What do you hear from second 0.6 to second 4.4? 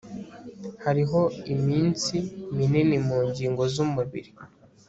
Hariho imitsi minini mu ngingo zumubiri